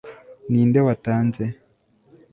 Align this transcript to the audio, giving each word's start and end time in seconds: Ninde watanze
Ninde 0.51 0.79
watanze 0.87 1.43